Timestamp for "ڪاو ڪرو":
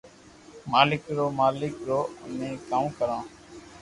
2.69-3.19